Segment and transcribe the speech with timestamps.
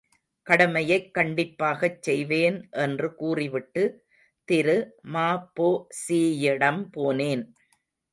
[0.47, 3.83] கடமையைக் கண்டிப்பாகச் செய்வேன் என்று கூறிவிட்டு,
[4.47, 4.75] திரு
[5.13, 7.43] ம.பொ.சி.யிடம் போனேன்.